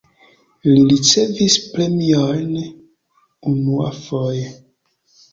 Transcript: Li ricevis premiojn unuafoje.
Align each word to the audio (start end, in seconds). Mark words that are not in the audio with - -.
Li 0.67 0.83
ricevis 0.91 1.57
premiojn 1.73 2.55
unuafoje. 3.51 4.49